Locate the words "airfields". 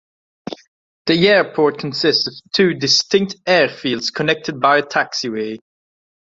3.45-4.11